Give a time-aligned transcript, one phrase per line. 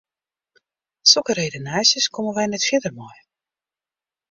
[1.11, 3.17] Sokke redenaasjes komme wy net fierder mei.